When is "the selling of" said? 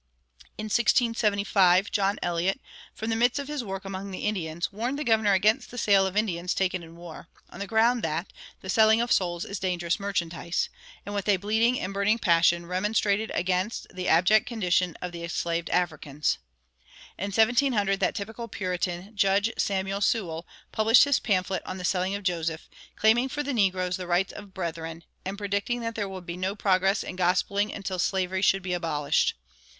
8.61-9.11, 21.77-22.23